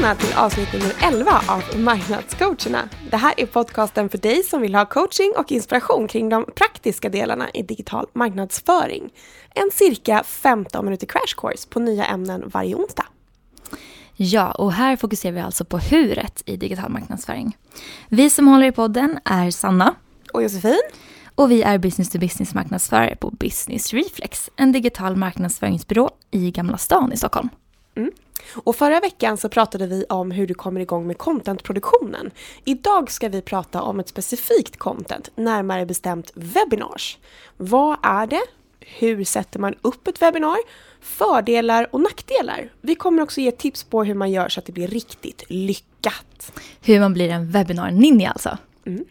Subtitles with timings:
[0.00, 2.88] välkomna till avsnitt nummer 11 av Marknadscoacherna.
[3.10, 7.08] Det här är podcasten för dig som vill ha coaching och inspiration kring de praktiska
[7.08, 9.10] delarna i digital marknadsföring.
[9.54, 13.06] En cirka 15 minuter crash course på nya ämnen varje onsdag.
[14.16, 17.56] Ja, och här fokuserar vi alltså på huret i digital marknadsföring.
[18.08, 19.94] Vi som håller i podden är Sanna.
[20.32, 20.80] Och Josefin.
[21.34, 26.78] Och vi är business to business marknadsförare på Business Reflex, en digital marknadsföringsbyrå i Gamla
[26.78, 27.48] stan i Stockholm.
[27.94, 28.10] Mm.
[28.54, 32.30] Och förra veckan så pratade vi om hur du kommer igång med contentproduktionen.
[32.64, 37.18] Idag ska vi prata om ett specifikt content, närmare bestämt webinars.
[37.56, 38.42] Vad är det?
[38.80, 40.58] Hur sätter man upp ett webbinar?
[41.00, 42.72] Fördelar och nackdelar.
[42.80, 46.52] Vi kommer också ge tips på hur man gör så att det blir riktigt lyckat.
[46.80, 48.58] Hur man blir en webbinar-ninja alltså.
[48.86, 49.04] Mm.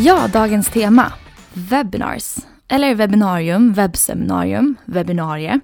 [0.00, 1.12] Ja, dagens tema.
[1.52, 2.36] Webinars.
[2.68, 5.60] Eller webbinarium, webbseminarium, webbinarie.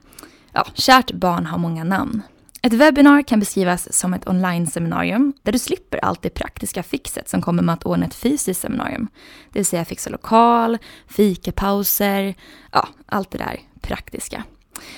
[0.53, 2.23] Ja, kärt barn har många namn.
[2.63, 7.43] Ett webbinar kan beskrivas som ett online-seminarium där du slipper allt det praktiska fixet som
[7.43, 9.09] kommer med att ordna ett fysiskt seminarium.
[9.53, 12.35] Det vill säga fixa lokal, fikapauser,
[12.73, 14.45] ja, allt det där praktiska.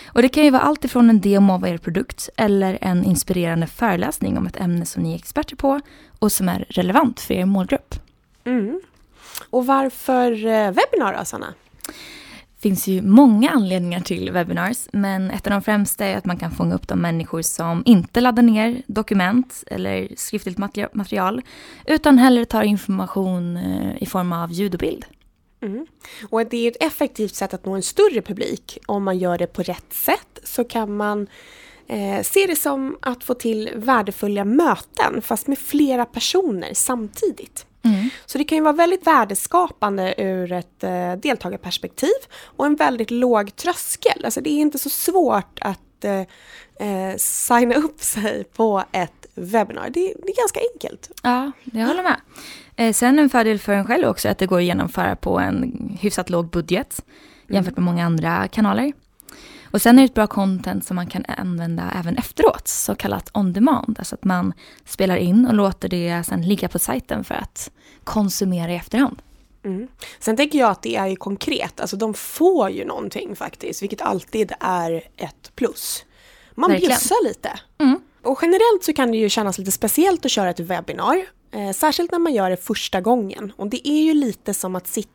[0.07, 3.67] Och det kan ju vara allt ifrån en demo av er produkt eller en inspirerande
[3.67, 5.81] föreläsning om ett ämne som ni är experter på
[6.19, 7.95] och som är relevant för er målgrupp.
[8.45, 8.81] Mm.
[9.51, 11.55] Och varför eh, webbinar då, Sanna?
[12.57, 16.37] Det finns ju många anledningar till webinars, men ett av de främsta är att man
[16.37, 20.59] kan fånga upp de människor som inte laddar ner dokument eller skriftligt
[20.93, 21.43] material,
[21.87, 25.05] utan hellre tar information eh, i form av ljud och bild.
[25.63, 25.87] Mm.
[26.31, 28.79] Och det är ett effektivt sätt att nå en större publik.
[28.87, 31.27] Om man gör det på rätt sätt så kan man
[31.89, 37.67] eh, se det som att få till värdefulla möten fast med flera personer samtidigt.
[37.83, 38.09] Mm.
[38.27, 43.57] Så det kan ju vara väldigt värdeskapande ur ett eh, deltagarperspektiv och en väldigt låg
[43.57, 44.25] tröskel.
[44.25, 46.21] Alltså det är inte så svårt att eh,
[46.89, 49.91] eh, signa upp sig på ett webbinar.
[49.91, 51.11] Det, det är ganska enkelt.
[51.23, 52.21] Ja, jag håller med.
[52.77, 55.99] Eh, sen en fördel för en själv också att det går att genomföra på en
[56.01, 57.05] hyfsat låg budget
[57.49, 58.93] jämfört med många andra kanaler.
[59.71, 63.31] Och sen är det ett bra content som man kan använda även efteråt, så kallat
[63.35, 63.97] on demand.
[63.99, 64.53] Alltså att man
[64.85, 67.71] spelar in och låter det sen ligga på sajten för att
[68.05, 69.23] konsumera i efterhand.
[69.65, 69.89] Mm.
[70.19, 74.01] Sen tänker jag att det är ju konkret, alltså de får ju någonting faktiskt, vilket
[74.01, 76.05] alltid är ett plus.
[76.55, 76.91] Man Verkligen.
[76.91, 77.61] bjussar lite.
[77.79, 78.01] Mm.
[78.23, 81.27] Och generellt så kan det ju kännas lite speciellt att köra ett webbinar.
[81.53, 83.53] Eh, särskilt när man gör det första gången.
[83.57, 85.11] Och det är ju lite som att sitta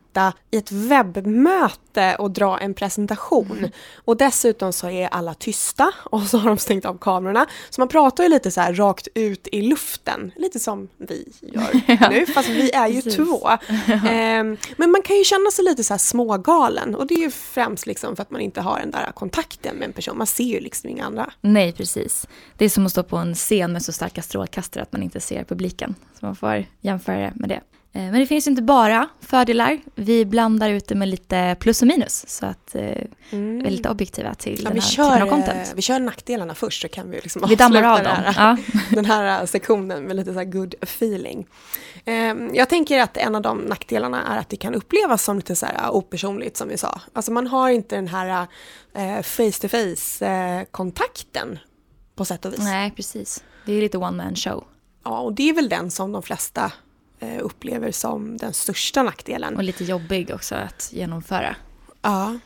[0.51, 3.57] i ett webbmöte och dra en presentation.
[3.57, 3.71] Mm.
[3.95, 7.45] Och dessutom så är alla tysta och så har de stängt av kamerorna.
[7.69, 10.31] Så man pratar ju lite så här rakt ut i luften.
[10.35, 11.69] Lite som vi gör
[12.01, 12.09] ja.
[12.09, 13.49] nu, fast vi är ju två.
[13.87, 14.43] eh,
[14.77, 16.95] men man kan ju känna sig lite så här smågalen.
[16.95, 19.85] Och det är ju främst liksom för att man inte har den där kontakten med
[19.85, 20.17] en person.
[20.17, 21.31] Man ser ju liksom inga andra.
[21.41, 22.27] Nej, precis.
[22.57, 25.19] Det är som att stå på en scen med så starka strålkastare att man inte
[25.19, 25.95] ser publiken.
[26.19, 27.61] Så man får jämföra det med det.
[27.93, 29.79] Eh, men det finns inte bara fördelar.
[29.95, 32.25] Vi blandar ut det med lite plus och minus.
[32.27, 33.07] Så att mm.
[33.31, 35.69] vi är lite objektiva till ja, den här kör, typen av content.
[35.69, 38.13] Eh, vi kör nackdelarna först så kan vi liksom vi dammar av dem.
[38.23, 38.79] Den, här, ja.
[38.95, 41.47] den här sektionen med lite så good feeling.
[42.05, 45.55] Ehm, jag tänker att en av de nackdelarna är att det kan upplevas som lite
[45.55, 47.01] så här opersonligt som vi sa.
[47.13, 48.47] Alltså man har inte den här
[49.21, 51.59] face to face kontakten
[52.15, 52.59] på sätt och vis.
[52.59, 53.43] Nej, precis.
[53.65, 54.63] Det är lite one man show.
[55.03, 56.71] Ja, och det är väl den som de flesta
[57.41, 59.55] upplever som den största nackdelen.
[59.55, 61.55] Och lite jobbig också att genomföra.
[62.01, 62.39] Ja.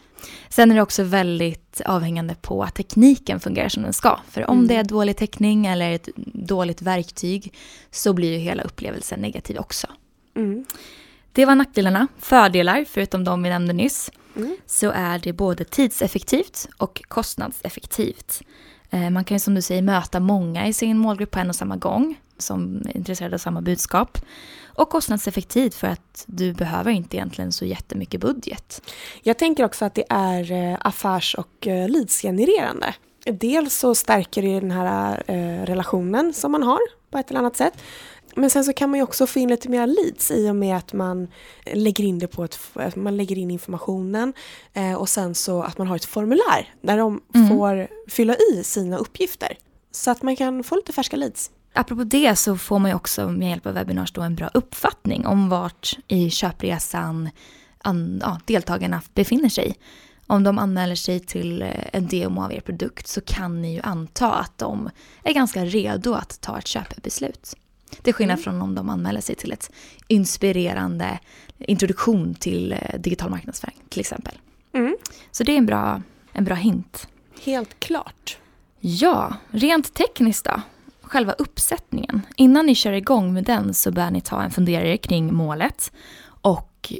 [0.50, 4.19] Sen är det också väldigt avhängande på att tekniken fungerar som den ska.
[4.30, 4.68] För om mm.
[4.68, 7.53] det är dålig täckning eller ett dåligt verktyg
[7.91, 9.88] så blir ju hela upplevelsen negativ också.
[10.35, 10.66] Mm.
[11.31, 12.08] Det var nackdelarna.
[12.18, 14.58] Fördelar, förutom de vi nämnde nyss, mm.
[14.66, 18.41] så är det både tidseffektivt och kostnadseffektivt.
[18.90, 21.55] Eh, man kan ju som du säger möta många i sin målgrupp på en och
[21.55, 24.17] samma gång som är intresserade av samma budskap.
[24.75, 28.81] Och kostnadseffektivt för att du behöver inte egentligen så jättemycket budget.
[29.23, 32.93] Jag tänker också att det är eh, affärs och eh, leadsgenererande.
[33.25, 35.23] Dels så stärker det den här
[35.66, 36.79] relationen som man har
[37.09, 37.73] på ett eller annat sätt.
[38.35, 40.77] Men sen så kan man ju också få in lite mer leads i och med
[40.77, 41.27] att man
[41.73, 42.59] lägger in det på ett,
[42.95, 44.33] man lägger in informationen
[44.73, 47.49] eh, och sen så att man har ett formulär där de mm.
[47.49, 49.57] får fylla i sina uppgifter.
[49.91, 51.51] Så att man kan få lite färska leads.
[51.75, 55.25] Apropå det så får man ju också med hjälp av webinars då en bra uppfattning
[55.25, 57.29] om vart i köpresan
[57.77, 59.75] an, ja, deltagarna befinner sig.
[60.27, 63.81] Om de anmäler sig till eh, en demo av er produkt så kan ni ju
[63.81, 64.89] anta att de
[65.23, 67.55] är ganska redo att ta ett köpebeslut.
[68.01, 68.43] Till skillnad mm.
[68.43, 69.72] från om de anmäler sig till ett
[70.07, 71.19] inspirerande
[71.57, 73.77] introduktion till eh, digital marknadsföring.
[73.89, 74.33] till exempel.
[74.73, 74.97] Mm.
[75.31, 76.01] Så det är en bra,
[76.31, 77.07] en bra hint.
[77.43, 78.37] Helt klart.
[78.79, 80.61] Ja, rent tekniskt då?
[81.07, 82.22] Själva uppsättningen.
[82.35, 85.91] Innan ni kör igång med den så bör ni ta en funderare kring målet
[86.28, 86.93] och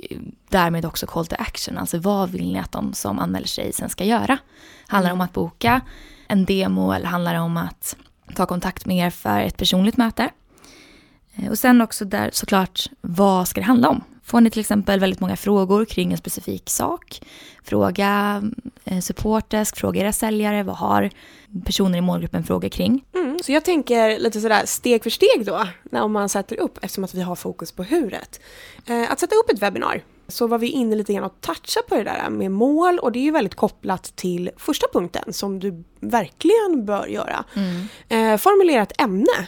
[0.50, 1.78] därmed också call to action.
[1.78, 4.38] Alltså vad vill ni att de som anmäler sig sen ska göra?
[4.88, 5.82] Handlar det om att boka
[6.28, 7.96] en demo eller handlar det om att
[8.36, 10.30] ta kontakt med er för ett personligt möte?
[11.36, 14.04] Eh, och sen också där såklart, vad ska det handla om?
[14.24, 17.22] Får ni till exempel väldigt många frågor kring en specifik sak?
[17.64, 18.56] Fråga mm,
[18.86, 21.10] eh, supportdesk, fråga era säljare, vad har
[21.66, 23.06] personer i målgruppen frågor kring?
[23.16, 27.04] Mm, så jag tänker lite sådär steg för steg då, när man sätter upp, eftersom
[27.04, 28.40] att vi har fokus på huret.
[28.86, 31.96] Eh, att sätta upp ett webbinar, så var vi inne lite grann och touchade på
[31.96, 35.84] det där med mål och det är ju väldigt kopplat till första punkten som du
[36.00, 37.44] verkligen bör göra.
[37.54, 37.88] Mm.
[38.10, 39.48] Eh, formulera ett ämne.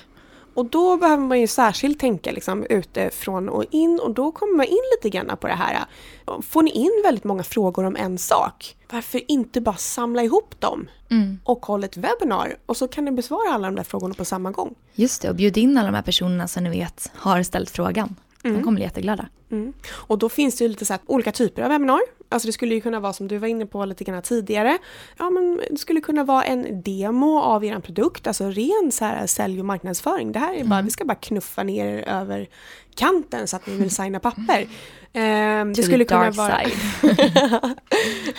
[0.58, 4.66] Och då behöver man ju särskilt tänka liksom utifrån och in och då kommer man
[4.66, 5.86] in lite grann på det här.
[6.42, 10.88] Får ni in väldigt många frågor om en sak, varför inte bara samla ihop dem
[11.10, 11.40] mm.
[11.44, 14.52] och hålla ett webbinar och så kan ni besvara alla de där frågorna på samma
[14.52, 14.76] gång.
[14.94, 18.16] Just det, och bjud in alla de här personerna som ni vet har ställt frågan.
[18.44, 18.58] Mm.
[18.58, 19.30] De kommer bli jätteglada.
[19.52, 19.74] Mm.
[19.92, 22.00] Och då finns det ju lite så här, olika typer av webbinar.
[22.30, 24.78] Alltså det skulle ju kunna vara som du var inne på lite grann tidigare.
[25.18, 29.28] Ja men det skulle kunna vara en demo av er produkt, alltså ren så här
[29.28, 30.32] sälj och marknadsföring.
[30.32, 30.86] Det här är bara, mm.
[30.86, 32.48] vi ska bara knuffa ner er över
[32.96, 34.68] kanten så att ni vill signa papper.
[35.14, 36.62] Eh, det skulle kunna vara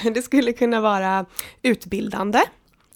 [0.15, 1.27] Det skulle kunna vara
[1.63, 2.39] utbildande.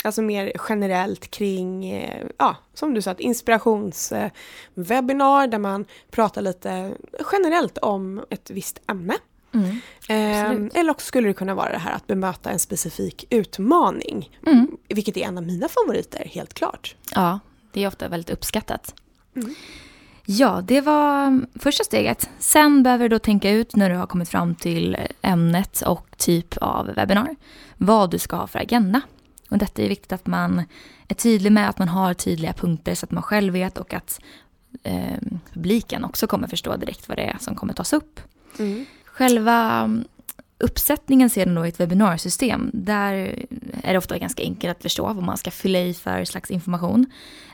[0.05, 6.93] Alltså mer generellt kring, eh, ja, som du sa, ett inspirationswebinar där man pratar lite
[7.33, 9.15] generellt om ett visst ämne.
[9.55, 10.51] Mm, eh,
[10.81, 14.39] eller också skulle det kunna vara det här att bemöta en specifik utmaning.
[14.47, 14.77] Mm.
[14.89, 16.97] Vilket är en av mina favoriter, helt klart.
[17.15, 17.41] Ja,
[17.73, 18.95] det är ofta väldigt uppskattat.
[19.37, 19.55] Mm.
[20.27, 22.31] Ja, det var första steget.
[22.39, 26.57] Sen behöver du då tänka ut när du har kommit fram till ämnet och typ
[26.57, 27.37] av webbinar
[27.77, 29.01] vad du ska ha för agenda.
[29.53, 30.63] Och detta är viktigt att man
[31.09, 34.21] är tydlig med att man har tydliga punkter så att man själv vet och att
[34.83, 35.19] eh,
[35.53, 38.21] publiken också kommer förstå direkt vad det är som kommer tas upp.
[38.59, 38.85] Mm.
[39.05, 39.91] Själva
[40.59, 43.13] uppsättningen sedan då i ett webbinariesystem, där
[43.83, 47.07] är det ofta ganska enkelt att förstå vad man ska fylla i för slags information.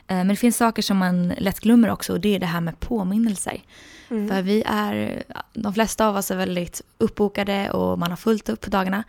[0.07, 2.61] Eh, men det finns saker som man lätt glömmer också och det är det här
[2.61, 3.61] med påminnelser.
[4.09, 4.29] Mm.
[4.29, 5.23] För vi är,
[5.53, 9.03] de flesta av oss är väldigt uppbokade och man har fullt upp på dagarna.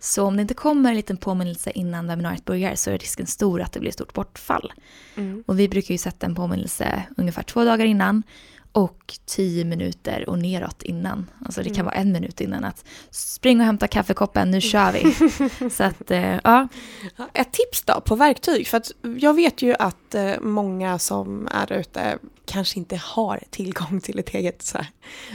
[0.00, 3.60] Så om det inte kommer en liten påminnelse innan webbinariet börjar så är risken stor
[3.60, 4.72] att det blir ett stort bortfall.
[5.14, 5.44] Mm.
[5.46, 8.22] Och vi brukar ju sätta en påminnelse ungefär två dagar innan
[8.76, 11.30] och tio minuter och neråt innan.
[11.44, 11.84] Alltså det kan mm.
[11.84, 15.14] vara en minut innan att spring och hämta kaffekoppen, nu kör vi.
[15.70, 16.68] Så att, eh, ja.
[17.32, 21.72] Ett tips då på verktyg, för att jag vet ju att eh, många som är
[21.72, 24.78] ute kanske inte har tillgång till ett eget så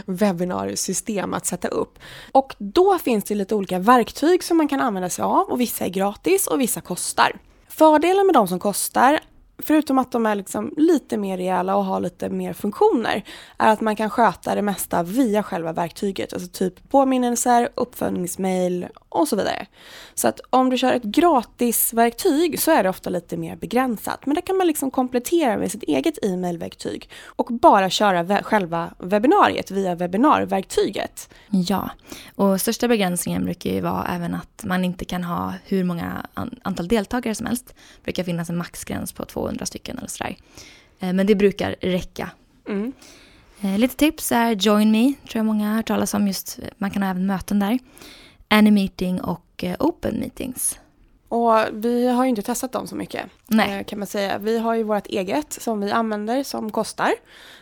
[0.06, 2.00] webbinariesystem att sätta upp.
[2.32, 5.86] Och då finns det lite olika verktyg som man kan använda sig av och vissa
[5.86, 7.32] är gratis och vissa kostar.
[7.68, 9.20] Fördelen med de som kostar
[9.62, 13.24] förutom att de är liksom lite mer rejäla och har lite mer funktioner,
[13.58, 16.34] är att man kan sköta det mesta via själva verktyget.
[16.34, 19.66] Alltså typ påminnelser, uppföljningsmail och så vidare.
[20.14, 24.26] Så att om du kör ett gratisverktyg så är det ofta lite mer begränsat.
[24.26, 28.94] Men det kan man liksom komplettera med sitt eget e-mailverktyg och bara köra we själva
[28.98, 31.30] webbinariet via webbinarverktyget.
[31.50, 31.90] Ja,
[32.36, 36.60] och största begränsningen brukar ju vara även att man inte kan ha hur många an
[36.64, 37.68] antal deltagare som helst.
[37.68, 40.36] Det brukar finnas en maxgräns på 200 stycken eller sådär.
[41.00, 42.30] Eh, men det brukar räcka.
[42.68, 42.94] Mm.
[43.62, 46.28] Eh, lite tips är Join Me, tror jag många har hört talas om.
[46.28, 47.80] Just, man kan ha även möten där.
[48.52, 50.80] Anymeeting och eh, Open Meetings.
[51.28, 53.26] Och vi har ju inte testat dem så mycket.
[53.48, 53.84] Nej.
[53.84, 54.38] Kan man säga.
[54.38, 57.14] Vi har ju vårt eget som vi använder som kostar.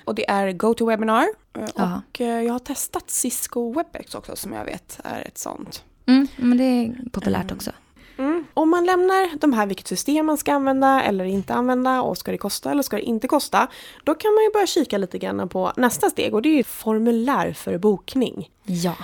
[0.06, 1.28] Och det är GoToWebinar.
[1.76, 2.02] Ja.
[2.10, 5.84] Och jag har testat Cisco WebEx också som jag vet är ett sånt.
[6.06, 7.72] Mm, men det är populärt också.
[8.18, 8.46] Mm.
[8.54, 12.32] Om man lämnar de här vilket system man ska använda eller inte använda och ska
[12.32, 13.68] det kosta eller ska det inte kosta.
[14.04, 16.64] Då kan man ju börja kika lite grann på nästa steg och det är ju
[16.64, 18.50] formulär för bokning.
[18.64, 18.96] Ja.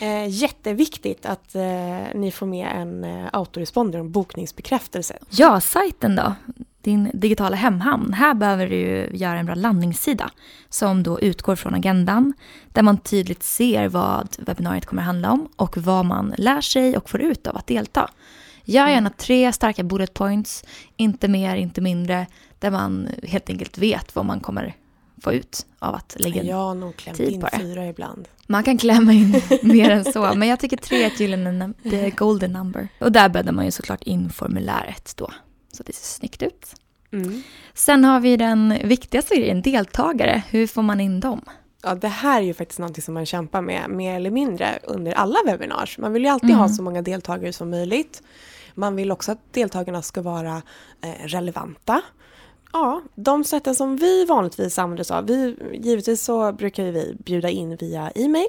[0.00, 1.62] Eh, jätteviktigt att eh,
[2.14, 5.18] ni får med en eh, autoresponder om bokningsbekräftelse.
[5.30, 6.34] Ja, sajten då?
[6.82, 8.12] Din digitala hemhamn.
[8.12, 10.30] Här behöver du göra en bra landningssida
[10.68, 12.32] som då utgår från agendan
[12.68, 17.10] där man tydligt ser vad webbinariet kommer handla om och vad man lär sig och
[17.10, 18.10] får ut av att delta.
[18.64, 18.94] Gör mm.
[18.94, 20.64] gärna tre starka bullet points,
[20.96, 22.26] inte mer, inte mindre,
[22.58, 24.76] där man helt enkelt vet vad man kommer
[25.20, 28.28] få ut av att lägga Jag har nog klämt in fyra ibland.
[28.46, 32.52] Man kan klämma in mer än så, men jag tycker tre är gyllene, the golden
[32.52, 32.88] number.
[33.00, 35.30] Och där bäddar man ju såklart in formuläret då,
[35.72, 36.74] så att det ser snyggt ut.
[37.12, 37.42] Mm.
[37.74, 40.42] Sen har vi den viktigaste grejen, deltagare.
[40.50, 41.40] Hur får man in dem?
[41.82, 45.12] Ja, det här är ju faktiskt någonting som man kämpar med mer eller mindre under
[45.12, 45.98] alla webinars.
[45.98, 46.60] Man vill ju alltid mm.
[46.60, 48.22] ha så många deltagare som möjligt.
[48.74, 50.62] Man vill också att deltagarna ska vara
[51.02, 52.02] eh, relevanta.
[52.72, 57.50] Ja, de sätten som vi vanligtvis använder oss av, vi, givetvis så brukar vi bjuda
[57.50, 58.48] in via e-mail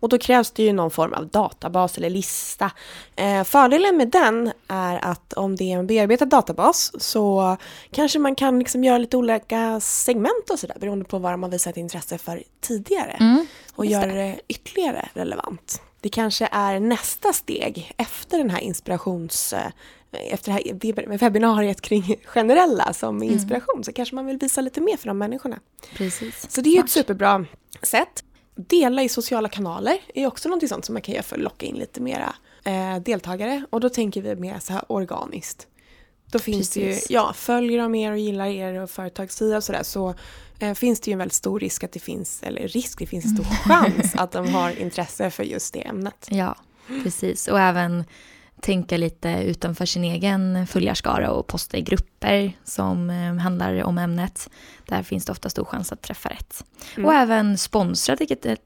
[0.00, 2.70] och då krävs det ju någon form av databas eller lista.
[3.16, 7.56] Eh, fördelen med den är att om det är en bearbetad databas så
[7.90, 11.76] kanske man kan liksom göra lite olika segment och sådär beroende på vad man visat
[11.76, 15.82] intresse för tidigare mm, och göra det ytterligare relevant.
[16.00, 19.54] Det kanske är nästa steg efter den här inspirations
[20.12, 23.34] efter det här webbinariet kring generella som mm.
[23.34, 23.84] inspiration mm.
[23.84, 25.58] så kanske man vill visa lite mer för de människorna.
[25.96, 26.50] Precis.
[26.50, 27.46] Så det är ett superbra
[27.82, 28.24] sätt.
[28.54, 31.66] Dela i sociala kanaler är också något sånt som man kan göra för att locka
[31.66, 35.66] in lite mera eh, deltagare och då tänker vi mer så här organiskt.
[36.30, 37.06] Då finns Precis.
[37.06, 40.14] det ju, ja, följer de er och gillar er och företagssida och sådär så eh,
[40.74, 43.30] finns det ju en väldigt stor risk att det finns, eller risk, det finns en
[43.30, 46.28] stor chans att de har intresse för just det ämnet.
[46.30, 46.56] Ja,
[47.02, 47.48] precis.
[47.48, 48.04] Och även
[48.60, 54.50] tänka lite utanför sin egen följarskara och posta i grupper som eh, handlar om ämnet.
[54.86, 56.64] Där finns det ofta stor chans att träffa rätt.
[56.96, 57.06] Mm.
[57.06, 58.16] Och även sponsra,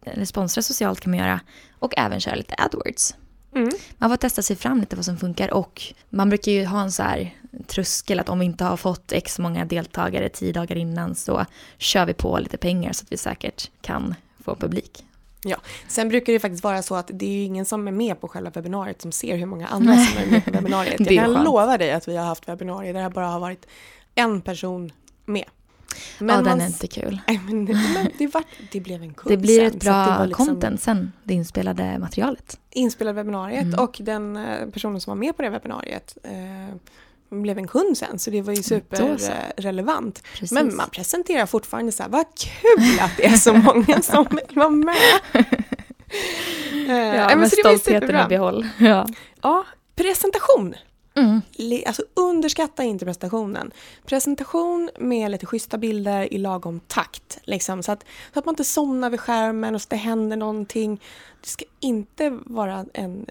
[0.05, 1.41] eller sponsra socialt kan man göra.
[1.79, 3.15] Och även köra lite AdWords.
[3.55, 3.71] Mm.
[3.99, 6.93] Man får testa sig fram lite vad som funkar och man brukar ju ha en
[6.93, 7.35] så här
[7.67, 11.47] tröskel att om vi inte har fått x många deltagare tio dagar innan så
[11.79, 15.05] kör vi på lite pengar så att vi säkert kan få publik.
[15.45, 15.57] Ja,
[15.89, 18.29] sen brukar det faktiskt vara så att det är ju ingen som är med på
[18.29, 21.01] själva webbinariet som ser hur många andra som är med på webbinariet.
[21.11, 21.45] Jag kan skönt.
[21.45, 23.67] lova dig att vi har haft webbinarier där det bara har varit
[24.15, 24.93] en person
[25.25, 25.45] med.
[26.19, 27.21] Men ja, den är inte kul.
[27.29, 30.81] Nej, men, men det, var, det blev en kurs Det blir ett bra liksom, content
[30.81, 32.59] sen, det inspelade materialet.
[32.71, 33.81] Inspelade webbinariet mm.
[33.81, 36.77] och den eh, personen som var med på det webbinariet eh,
[37.31, 40.23] blev en kund sen så det var ju superrelevant.
[40.51, 44.57] Men man presenterar fortfarande så här, vad kul att det är så många som vill
[44.57, 44.97] vara med.
[46.89, 48.69] ja, men med stoltheten i behåll.
[48.79, 49.07] Ja.
[49.43, 49.65] ja,
[49.97, 50.75] presentation.
[51.17, 51.41] Mm.
[51.87, 53.71] Alltså underskatta inte presentationen.
[54.07, 57.39] Presentation med lite schyssta bilder i lagom takt.
[57.45, 61.01] Liksom, så, att, så att man inte somnar vid skärmen och så det händer någonting.
[61.41, 63.27] Det ska inte vara en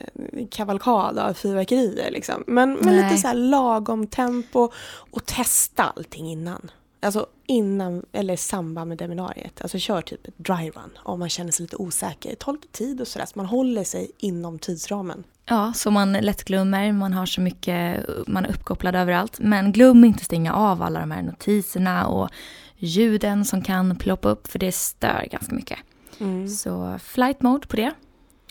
[0.51, 2.11] kavalkad av fyrverkerier.
[2.11, 2.43] Liksom.
[2.47, 4.71] Men, men lite så lagom tempo
[5.11, 6.71] och testa allting innan.
[7.03, 9.61] Alltså innan eller i samband med seminariet.
[9.61, 12.35] Alltså kör typ ett dry run om man känner sig lite osäker.
[12.35, 15.23] Ta lite tid och sådär så man håller sig inom tidsramen.
[15.45, 19.39] Ja, så man lätt glömmer, man har så mycket, man är uppkopplad överallt.
[19.39, 22.29] Men glöm inte stänga av alla de här notiserna och
[22.77, 25.79] ljuden som kan ploppa upp för det stör ganska mycket.
[26.19, 26.47] Mm.
[26.47, 27.93] Så flight mode på det.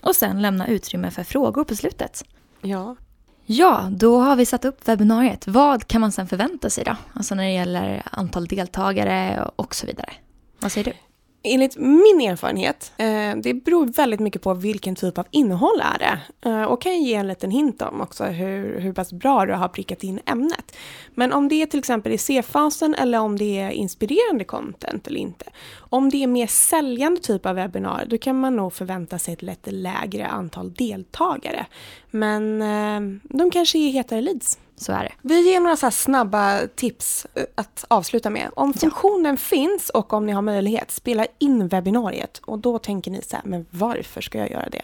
[0.03, 2.25] Och sen lämna utrymme för frågor på slutet.
[2.61, 2.95] Ja.
[3.45, 5.47] Ja, då har vi satt upp webbinariet.
[5.47, 6.95] Vad kan man sen förvänta sig då?
[7.13, 10.09] Alltså när det gäller antal deltagare och så vidare.
[10.59, 10.93] Vad säger du?
[11.45, 16.49] Enligt min erfarenhet, eh, det beror väldigt mycket på vilken typ av innehåll är det.
[16.49, 19.67] Eh, och kan ge en liten hint om också hur, hur pass bra du har
[19.67, 20.75] prickat in ämnet.
[21.13, 25.19] Men om det är till exempel i C-fasen eller om det är inspirerande content eller
[25.19, 25.45] inte.
[25.75, 29.41] Om det är mer säljande typ av webbinar, då kan man nog förvänta sig ett
[29.41, 31.65] lite lägre antal deltagare.
[32.11, 34.59] Men eh, de kanske är hetare leads.
[34.83, 35.11] Så är det.
[35.21, 38.49] Vi ger några så snabba tips eh, att avsluta med.
[38.55, 39.37] Om funktionen ja.
[39.37, 42.41] finns och om ni har möjlighet, spela in webbinariet.
[42.45, 44.81] Och då tänker ni så här, men varför ska jag göra det?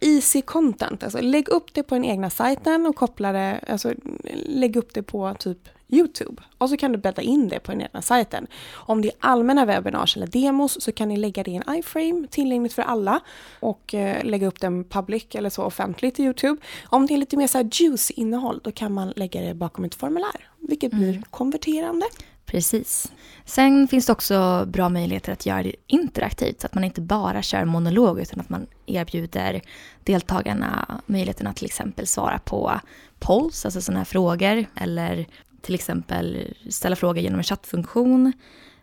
[0.00, 3.92] Easy content, alltså lägg upp det på den egna sajten och koppla det, alltså
[4.34, 5.58] lägg upp det på typ
[5.94, 6.42] Youtube.
[6.58, 8.46] Och så kan du bädda in det på den egna sajten.
[8.72, 12.26] Om det är allmänna webbinars eller demos så kan ni lägga det i en iframe
[12.30, 13.20] tillgängligt för alla
[13.60, 16.60] och eh, lägga upp den public eller så offentligt i Youtube.
[16.84, 19.84] Om det är lite mer så här juicy innehåll då kan man lägga det bakom
[19.84, 21.22] ett formulär vilket blir mm.
[21.30, 22.06] konverterande.
[22.46, 23.12] Precis.
[23.44, 27.42] Sen finns det också bra möjligheter att göra det interaktivt så att man inte bara
[27.42, 29.60] kör monolog utan att man erbjuder
[30.04, 32.80] deltagarna möjligheten att till exempel svara på
[33.18, 35.26] polls, alltså sådana här frågor eller
[35.64, 38.32] till exempel ställa frågor genom en chattfunktion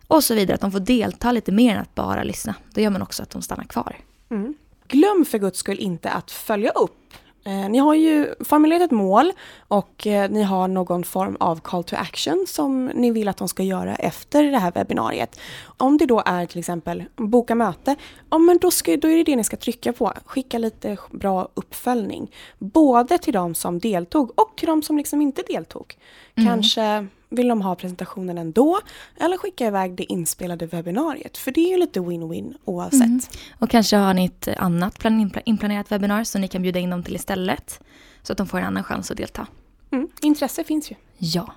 [0.06, 0.54] och så vidare.
[0.54, 2.54] Att de får delta lite mer än att bara lyssna.
[2.74, 3.96] Då gör man också att de stannar kvar.
[4.30, 4.54] Mm.
[4.88, 9.32] Glöm för guds skull inte att följa upp ni har ju formulerat ett mål
[9.68, 13.48] och eh, ni har någon form av call to action som ni vill att de
[13.48, 15.40] ska göra efter det här webbinariet.
[15.64, 17.96] Om det då är till exempel boka möte,
[18.30, 20.12] ja men då, ska, då är det det ni ska trycka på.
[20.24, 22.30] Skicka lite bra uppföljning.
[22.58, 25.96] Både till de som deltog och till de som liksom inte deltog.
[26.34, 26.48] Mm.
[26.48, 28.80] Kanske vill de ha presentationen ändå
[29.20, 31.38] eller skicka iväg det inspelade webbinariet?
[31.38, 33.02] För det är ju lite win-win oavsett.
[33.02, 33.20] Mm.
[33.58, 35.04] Och kanske har ni ett annat
[35.44, 37.80] inplanerat webbinar som ni kan bjuda in dem till istället.
[38.22, 39.46] Så att de får en annan chans att delta.
[39.92, 40.08] Mm.
[40.20, 40.94] Intresse finns ju.
[41.18, 41.54] Ja.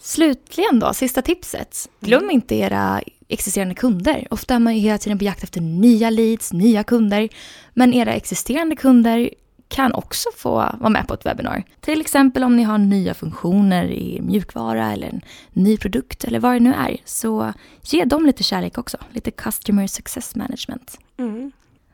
[0.00, 1.88] Slutligen då, sista tipset.
[2.00, 4.26] Glöm inte era existerande kunder.
[4.30, 7.28] Ofta är man ju hela tiden på jakt efter nya leads, nya kunder.
[7.74, 9.30] Men era existerande kunder
[9.68, 11.64] kan också få vara med på ett webbinar.
[11.80, 15.20] Till exempel om ni har nya funktioner i mjukvara eller en
[15.52, 16.96] ny produkt eller vad det nu är.
[17.04, 20.98] Så ge dem lite kärlek också, lite customer success management.
[21.18, 21.52] Mm.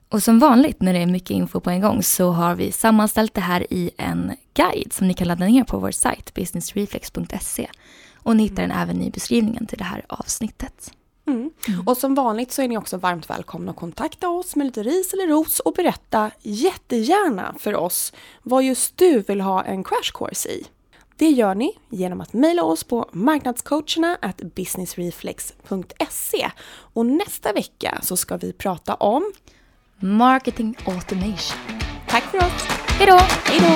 [0.09, 3.35] Och som vanligt när det är mycket info på en gång så har vi sammanställt
[3.35, 7.69] det här i en guide som ni kan ladda ner på vår sajt businessreflex.se.
[8.15, 10.93] Och ni hittar den även i beskrivningen till det här avsnittet.
[11.27, 11.51] Mm.
[11.69, 11.87] Mm.
[11.87, 15.13] Och som vanligt så är ni också varmt välkomna att kontakta oss med lite ris
[15.13, 18.13] eller ros och berätta jättegärna för oss
[18.43, 20.67] vad just du vill ha en crash course i.
[21.17, 24.19] Det gör ni genom att mejla oss på marknadscoacherna
[24.55, 29.33] businessreflex.se och nästa vecka så ska vi prata om
[30.05, 31.59] Marketing automation.
[32.09, 32.67] Tack för oss!
[32.87, 33.19] Hej då!
[33.45, 33.67] Hej då!